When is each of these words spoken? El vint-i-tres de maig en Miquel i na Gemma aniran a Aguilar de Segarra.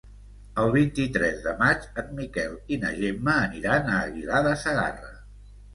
El 0.61 0.71
vint-i-tres 0.75 1.43
de 1.43 1.53
maig 1.61 1.85
en 2.03 2.09
Miquel 2.23 2.57
i 2.77 2.81
na 2.87 2.95
Gemma 3.03 3.39
aniran 3.47 3.91
a 3.99 4.03
Aguilar 4.09 4.45
de 4.51 4.61
Segarra. 4.67 5.19